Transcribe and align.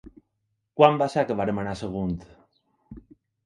Quan 0.79 0.97
va 1.03 1.09
ser 1.17 1.25
que 1.31 1.37
vam 1.43 1.63
anar 1.67 1.77
a 1.77 1.81
Sagunt? 1.85 2.19